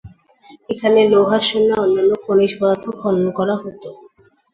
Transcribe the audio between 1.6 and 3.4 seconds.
ও অন্যান্য খনিজ পদার্থ খনন